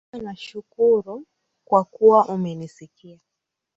[0.13, 1.25] Baba nakushukuru
[1.67, 3.19] kwa kuwa umenisikia